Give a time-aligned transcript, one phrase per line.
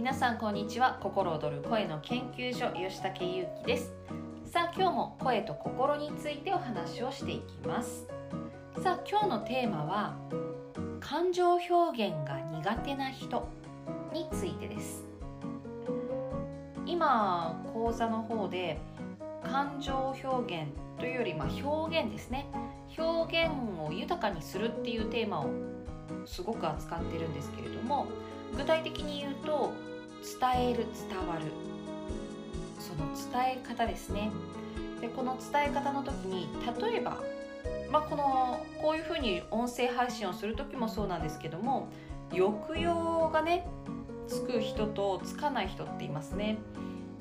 [0.00, 0.98] 皆さんこんにちは。
[1.02, 3.92] 心躍る声の研究所吉武ゆうきです。
[4.46, 8.06] さあ今日も声と心についてお話をしていきます。
[8.82, 10.16] さあ今日のテーマは
[11.00, 13.46] 感情表現が苦手な人
[14.14, 15.04] についてです。
[16.86, 18.80] 今講座の方で
[19.44, 22.46] 感情表現というよりま表現ですね。
[22.96, 23.52] 表現
[23.86, 25.50] を豊かにするっていうテーマを
[26.24, 28.06] すごく扱ってるんですけれども
[28.56, 29.72] 具体的に言うと
[30.40, 31.42] 伝える伝わる。
[32.78, 34.30] その伝え方ですね。
[35.00, 36.48] でこの伝え方の時に
[36.82, 37.18] 例えば、
[37.90, 41.88] まあ、このこういうふうに音声配信をする時もそうなんですけども
[42.30, 43.66] 抑揚がね
[44.28, 46.58] つく人とつかない人っていますね。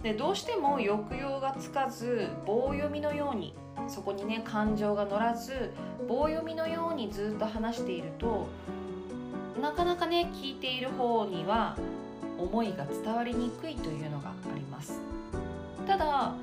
[0.04, 3.54] でどうしても抑揚がつかず棒読みのように
[3.88, 5.72] そこにね感情が乗らず
[6.08, 8.48] 棒読みのようにずっと話していると
[9.62, 11.78] なかなかね聞いている方には
[12.38, 15.02] 思いが伝わりにくいというのがあります。
[15.86, 16.34] ただ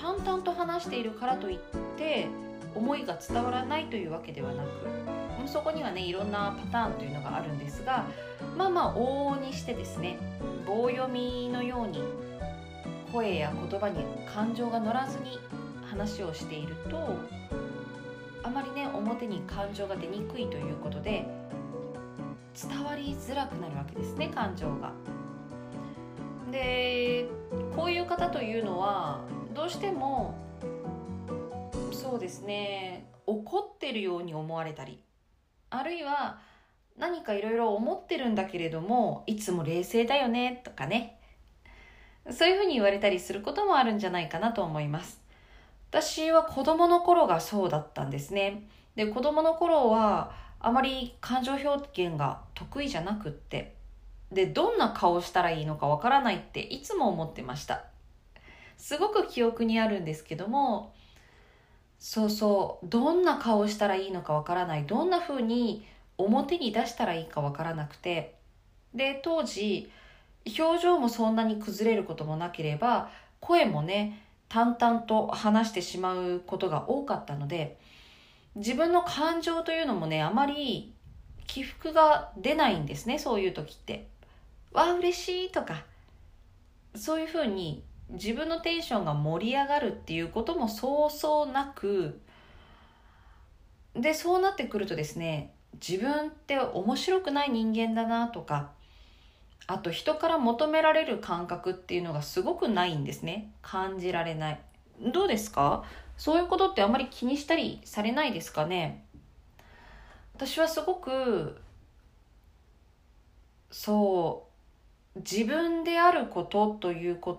[0.00, 1.58] 淡々と話しているからといっ
[1.96, 2.26] て
[2.74, 8.04] 思いが伝わらないというわけではなくそこにはねいろんなパターンというのがあるんですが
[8.56, 10.18] まあまあ往々にしてですね
[10.66, 12.02] 棒読みのように
[13.12, 15.38] 声や言葉に感情が乗らずに
[15.88, 16.98] 話をしていると
[18.42, 21.26] あまりね表に感情が出にくいということで
[22.54, 24.92] 伝わりづらくなるわけですね感情が。
[26.50, 27.26] で
[27.74, 29.20] こういう方というのは
[29.54, 30.34] どうしても
[31.90, 35.00] そうですね怒ってるように思われたり
[35.70, 36.38] あるいは
[36.96, 41.18] 何かいろいろ思ってるんだけれどもいつも冷静だよねとかね。
[42.30, 45.20] そういうふうに言われたりすることもあるんじゃないかなと思います。
[45.90, 48.66] 私は子供の頃がそうだったんですね。
[48.94, 53.74] で子供の頃はあまり感情表現が得意じゃなくって
[54.32, 57.84] でどんな顔したらいいのかわからないっていつも思ってました。
[58.76, 60.92] すごく記憶にあるんですけども
[61.98, 65.86] そうそうどんな顔したらいいのかわからないどんな風に
[66.18, 68.34] 表に出したらいいかわからなくて
[68.94, 69.90] で当時
[70.58, 73.10] 表情もそんなに崩れることもなければ
[73.40, 77.78] 声もね淡々と話してしまうことが多かったので
[78.56, 80.92] 自分の感情というのもねあまり
[81.46, 84.06] 起伏が出ないんですねそういう時って。
[84.72, 85.84] わあ嬉しいとか。
[86.96, 92.20] そういうふうに自分のテンションが盛り上がるっていうこともそうそうなく
[93.94, 98.70] でそうなってくるとですね自分って面白くない人間だなとか
[99.66, 103.50] あと人から求められる感覚っていうのがすごくないんですね。
[103.62, 104.60] 感じられない。
[105.00, 105.84] どうですか？
[106.16, 109.04] そういうことってあまり気にしたりされないですかね？
[110.34, 111.60] 私はすごく
[113.70, 114.48] そ
[115.14, 117.34] う自分であることというこ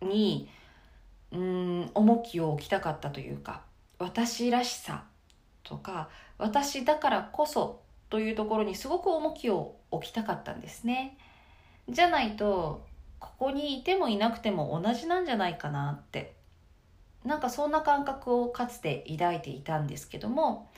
[0.00, 0.48] とに
[1.32, 3.62] うん重きを置きたかったというか
[3.98, 5.04] 私らしさ
[5.62, 11.18] とか私だからこそというところにすごく重きを置きたかったんですね。
[11.88, 12.86] じゃないと
[13.18, 16.37] ここにいてもいなくても同じなんじゃないかなって
[17.24, 20.68] なんかそんな感覚をかつて抱いていたんですけども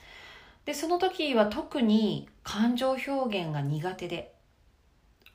[0.65, 3.11] でその時は特に感情表
[3.43, 4.33] 現が苦手で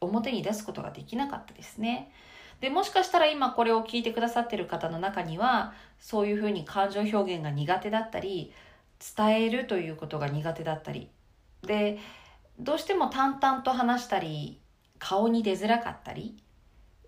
[0.00, 2.12] 表に出すことができなかったですね。
[2.60, 8.52] でもしかしたら今これを聞いてくださってる方の中にはそういうふうに感情表現が苦手だったり
[9.16, 11.10] 伝えるということが苦手だったり
[11.62, 11.98] で
[12.58, 14.58] どうしても淡々と話したり
[14.98, 16.36] 顔に出づらかったり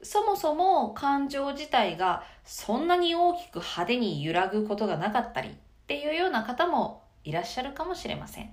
[0.02, 5.52] そもそも感情自体がそんなに大きく派手に揺らぐことがなかったりっ
[5.86, 8.50] ていうような方もいらっしゃるかもしれません。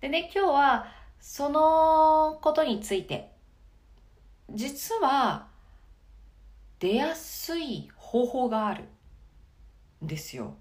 [0.00, 0.86] でね、今日は
[1.20, 3.32] そのことについて、
[4.50, 5.48] 実は
[6.78, 8.84] 出やすい方法がある
[10.04, 10.54] んですよ。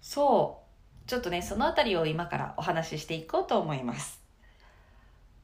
[0.00, 0.62] そ
[1.06, 1.08] う。
[1.08, 4.20] ちょっとね、そのあたりを今からお話ししていこうと思います。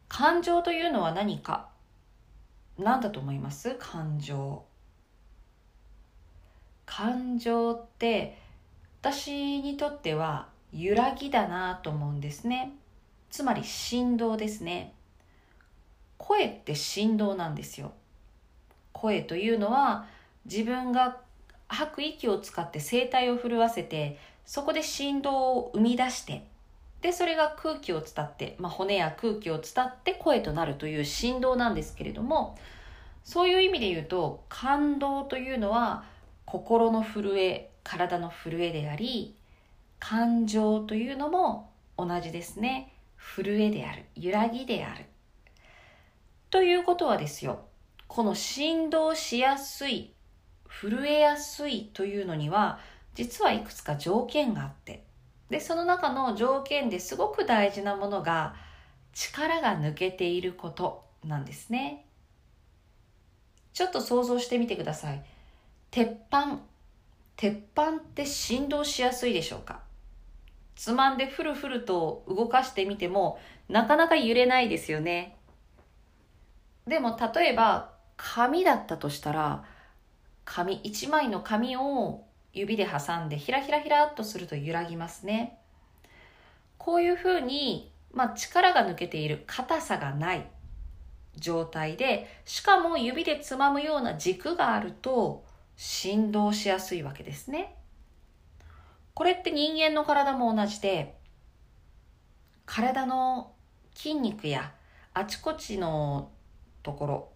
[0.09, 1.69] 感情というのは何か？
[2.82, 3.77] 何だと思います？
[3.79, 4.65] 感情。
[6.87, 8.38] 感情って
[9.00, 12.73] 私にとっては揺らぎだなと思うんですね。
[13.31, 14.94] つまり振動ですね。
[16.19, 17.93] 声って振動なんですよ。
[18.93, 20.06] 声というのは
[20.44, 21.19] 自分が
[21.69, 26.44] 吐く息を使って声帯を震わせてそこで振動を生み出して
[27.00, 32.58] でそれが空気を伝って、まあ、骨や空気を伝って声となるという振動なんですけれども
[33.25, 36.05] そういう意味で言うと感動というのは
[36.44, 39.37] 心の震え体の震えであり
[40.00, 42.94] 感情というのも同じですね。
[43.20, 45.05] 震えである揺らぎである。
[46.49, 47.67] ということはですよ、
[48.08, 50.14] この振動しやすい、
[50.69, 52.81] 震えやすいというのには、
[53.14, 55.05] 実はいくつか条件があって、
[55.50, 58.55] で、その中の条件ですごく大事なものが、
[59.12, 62.06] 力が抜けていることなんですね。
[63.73, 65.23] ちょっと想像してみてください。
[65.91, 66.61] 鉄板。
[67.37, 69.81] 鉄板って振動しやすいでしょうか？
[70.76, 73.38] つまんでふるふると動かしてみても
[73.69, 75.37] なかなか揺れないですよね。
[76.87, 79.64] でも例えば紙だったとしたら
[80.44, 85.58] 紙一枚の紙を指で挟んでひらひらひらっとすると揺らぎますね。
[86.79, 90.47] こういうふうに、まあ、力が抜けている硬さがない
[91.37, 95.44] 状態でしかも指でつまむような軸があると
[95.76, 97.76] 振動しやすいわけですね。
[99.14, 101.17] これって人間の体も同じで
[102.64, 103.53] 体の
[103.94, 104.73] 筋肉や
[105.12, 106.31] あちこちの
[106.82, 107.29] ところ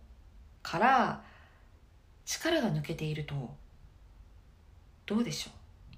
[0.62, 1.22] から
[2.24, 3.54] 力が抜けていると
[5.06, 5.52] どうでしょう？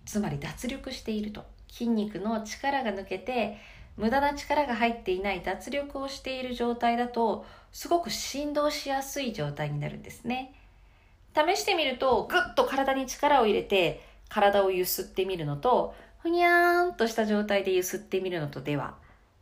[0.05, 1.45] つまり脱力していると。
[1.69, 3.59] 筋肉の力が抜けて
[3.97, 10.55] 無駄な力が入っていない脱力をしている状態だとすごく振動しやすい状態になるんですね。
[11.35, 18.95] 試してみるとぐっと体に力を入れて体をゆすってみるのとふにゃーんとした状態でゆすってみるのとでは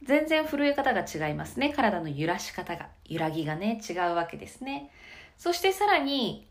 [0.02, 1.72] 全然震え方が違いますね。
[1.72, 4.90] 体の揺らし方が揺らぎがね違うわけですね。
[5.38, 6.46] そしてさらに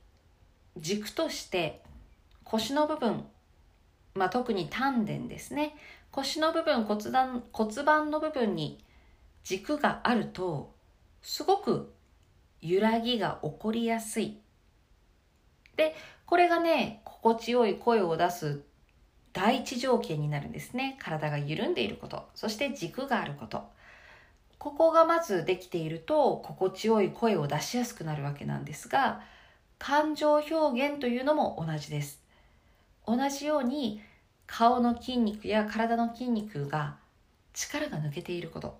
[0.77, 1.81] 軸として
[2.43, 3.25] 腰の部分、
[4.15, 5.75] まあ、特に丹田ですね。
[6.11, 8.83] 腰の部分骨盤骨盤の部分に
[9.43, 10.73] 軸があると
[11.21, 11.91] すごく
[12.61, 14.37] 揺らぎが起こりやすい。
[15.75, 15.95] で
[16.25, 18.61] これがね心地よい声を出す
[19.33, 20.97] 第一条件になるんですね。
[21.01, 22.27] 体が緩んでいること。
[22.35, 23.63] そして軸があること。
[24.59, 29.21] ここがまずできていると心地よい声を出しやすくなるわけなんですが
[29.77, 32.22] 感情表現というのも同じです。
[33.05, 34.01] 同じように
[34.47, 36.97] 顔の筋肉や体の筋肉が
[37.53, 38.77] 力が抜けていること。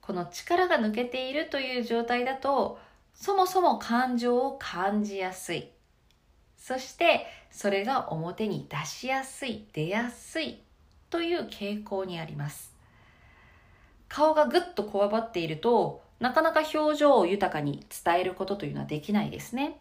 [0.00, 2.78] この力が抜けているという状態だと
[3.14, 5.68] そもそも感情を感じやすい。
[6.56, 10.60] そしてそれが表に出しやすい出やすい
[11.10, 12.74] という傾向にあります。
[14.08, 19.78] 顔がぐっとこわばっているとなかなか表情を豊かに伝えることというのはできないですね。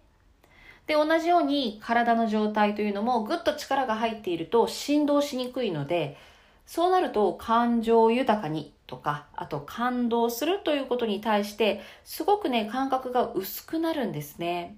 [0.90, 6.18] で、同じように体の状態というのもぐっと力が入っていると振動しにくいので、
[6.66, 14.78] そうなると感情豊かにとか、あと感動するということに対して、すごくね、感覚が薄くなるんですね。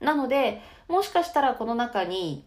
[0.00, 2.44] なので、もしかしたらこの中に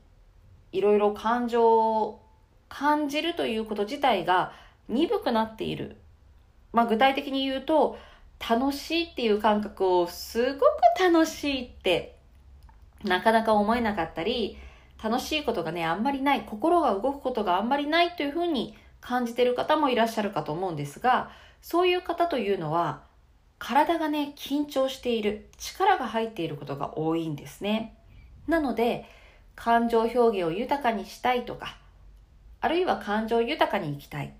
[0.74, 2.22] いろいろ感情を
[2.68, 4.52] 感じるということ自体が
[4.90, 5.96] 鈍くなっている。
[6.74, 7.98] まあ具体的に言うと、
[8.42, 10.66] 楽しいっていう感覚をすごく
[11.02, 12.18] 楽しいって
[13.04, 14.58] なかなか思えなかったり、
[15.04, 21.30] 楽しいことがね、あんまりない、心が動くことがあんまりないというふうに感じてる方もいらっしゃるかと思うんですが、
[21.62, 23.04] そういう方というのは、
[23.60, 27.98] 体がね、緊張している、力が入っていることが多いんですね。
[28.48, 29.06] なので、
[29.56, 31.78] 感情表現を豊かにしたいとか、
[32.62, 34.34] あるいは感情豊かに生きたい、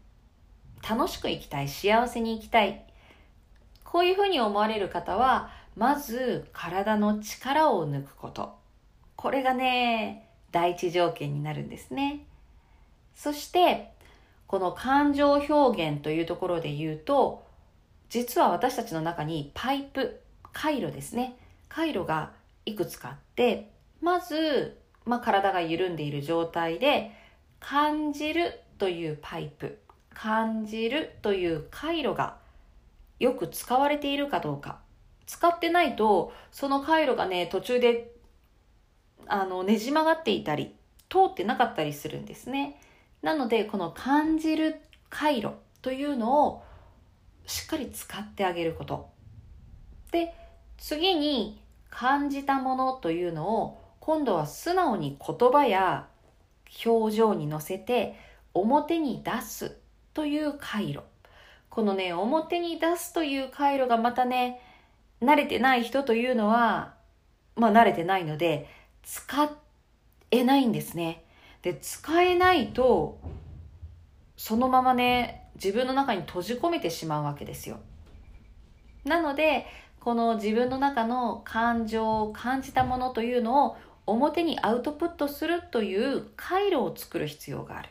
[0.88, 2.86] 楽しく生きたい、幸せに生きたい、
[3.84, 8.63] こういうふうに思われる方は、まず体の力を抜くこと。
[9.24, 12.26] これがね、第一条件になるんですね。
[13.16, 13.94] そして、
[14.48, 17.48] この感情表現というところで言うと、
[18.10, 20.20] 実は私たちの中にパイプ、
[20.52, 21.38] 回路ですね。
[21.70, 22.34] 回路が
[22.66, 27.12] いくつかあって、まず、まあ、体が緩んでいる状態で、
[27.62, 29.80] 感じるというパイプ、
[30.14, 32.40] 感じるという回路が
[33.22, 34.80] よく使われているかどうか。
[35.26, 38.13] 使ってないと、その回路がね、途中で、
[39.28, 40.76] あの、ねじ曲がっていたり、
[41.10, 42.80] 通ってなかったりするんですね。
[43.22, 46.64] なので、この感じる回路というのを
[47.46, 49.10] しっかり使ってあげること。
[50.12, 50.34] で、
[50.78, 56.08] 次に感じたものというのを今度は素直に言葉や
[56.86, 58.20] 表情に乗せて
[58.54, 59.78] 表に出す
[60.14, 61.02] という回路。
[61.70, 64.62] このね、表に出すという回路がまたね、
[65.22, 66.94] 慣れてない人というのは、
[67.56, 68.68] まあ慣れてないので、
[69.04, 69.52] 使
[70.32, 71.24] えないんですね。
[71.62, 73.20] で、使えないと、
[74.36, 77.80] そのままね、自分の中に閉じ込めてしまうわけですよ。
[79.06, 79.68] なので、
[80.00, 87.90] この自分の中の感情を感じたものというのを表にアウトプットするという回路を作る必要がある。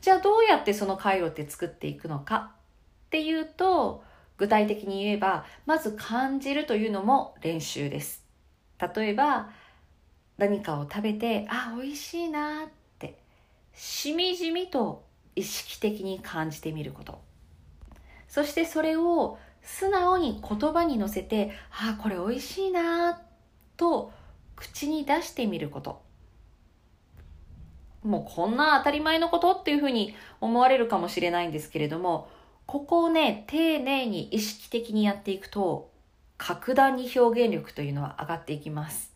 [0.00, 2.52] じゃあどうやってその回路って作っていくのか
[3.06, 4.02] っていうと、
[4.38, 8.24] 具体的に言えば、まず感じるというのも練習です。
[8.94, 9.50] 例えば、
[10.40, 12.68] 何かを食べて、あ、美味しいなっ
[12.98, 13.18] て、
[13.74, 15.04] しみじみと
[15.36, 17.20] 意識的に感じてみること。
[18.26, 23.20] そしてそれを素直に言葉に乗せて、あ、これ美味しいな
[23.76, 24.12] と
[24.56, 26.00] 口に出してみること。
[28.02, 32.30] もうこんな当たり前のことっていうふうに思われるかもしれないんですけれども、
[32.64, 35.90] ここをね、丁寧に意識的にやっていくと、
[36.38, 39.09] 格段に表現力というのは上がっていきます。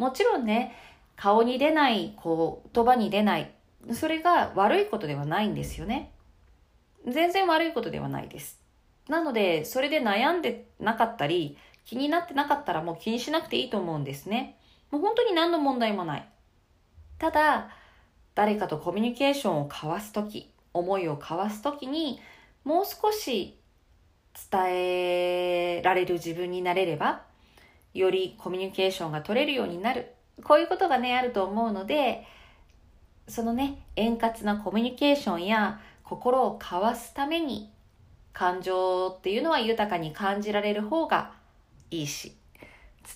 [0.00, 0.74] もちろんね、
[1.14, 3.50] 顔に出ない、言葉に出ない、
[3.92, 6.10] それが悪いことではないんですよね。
[7.06, 8.58] 全然悪いことではないです。
[9.10, 14.56] なので、それで悩んでなかったり、気になってなかったらもう気にしなくていいと思うんですね。
[14.90, 16.28] もう本当に何の問題もない。
[17.18, 17.68] ただ、
[18.34, 22.20] 誰かとコミュニケーションを交わすとき、思いを交わすときに、
[22.64, 23.58] もう少し
[24.50, 27.28] 伝えられる自分になれれば、
[27.94, 30.14] よりコミュニケーションが取れるようになる。
[30.44, 32.26] こういうことがね、あると思うので、
[33.28, 37.70] そのね、円滑なコミュニケーションや心を交わすために、
[38.32, 41.32] 感情っていうのは豊かに感じられる方が
[41.90, 42.36] いいし、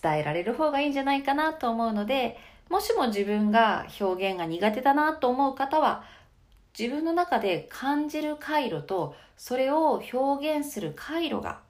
[0.02, 2.36] 伝えられる方がいいんじゃないかなと思うので、
[2.68, 6.04] もしも自分が表現が苦手だなと思う方は、
[6.76, 11.60] 自分の中で感じる回路と、それを表現する回路が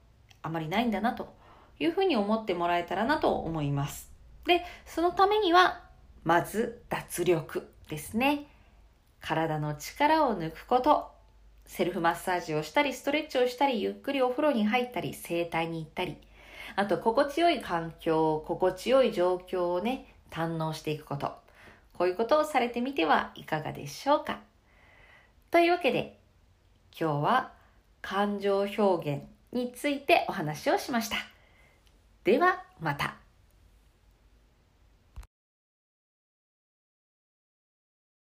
[0.41, 1.33] あまりないんだなと
[1.79, 4.11] いうふうに思ってもらえたらなと思います。
[4.45, 5.81] で、そのためには、
[6.23, 8.47] まず脱力ですね。
[9.21, 11.11] 体の力を抜くこと。
[11.65, 16.17] セルフマッサージをしたり、ストレッチをしたり、ゆっくりお風呂に入ったり、整体に行ったり、
[16.75, 21.33] あと心地よい環境、心地よい状況をね、堪能していくこと。
[21.97, 24.39] こういうことをされてみてはいかがでしょうか。
[25.49, 26.19] というわけで、
[26.99, 27.51] 今日は
[28.01, 31.34] 感情表現についてお話をしました。
[32.25, 33.24] ではまた。